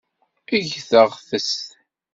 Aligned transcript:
Eg 0.55 0.69
taɣtest. 0.89 1.67